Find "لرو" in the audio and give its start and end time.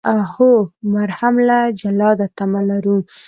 2.69-2.97